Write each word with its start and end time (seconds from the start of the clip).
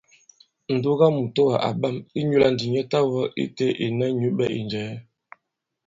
Ǹdugamùtowà 0.75 1.55
à 1.67 1.69
ɓam; 1.81 1.95
ìnyula 2.19 2.47
ndi 2.53 2.65
a 2.79 2.81
ta 2.91 2.99
wɔ 3.11 3.21
ite 3.43 3.65
ìna 3.85 4.05
nyũɓɛ 4.19 4.45
ì 4.57 4.59
njɛ̀ɛ. 4.65 4.93